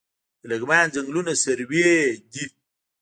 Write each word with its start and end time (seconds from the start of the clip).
د 0.41 0.43
لغمان 0.51 0.85
ځنګلونه 0.95 1.33
سروې 1.43 1.91
دي 2.31 2.45